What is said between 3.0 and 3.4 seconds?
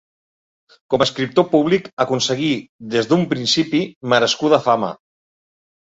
d'un